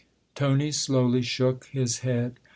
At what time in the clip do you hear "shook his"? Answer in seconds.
1.21-1.99